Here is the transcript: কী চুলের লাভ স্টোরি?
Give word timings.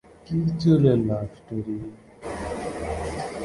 কী 0.25 0.37
চুলের 0.61 0.99
লাভ 1.07 1.27
স্টোরি? 1.37 1.77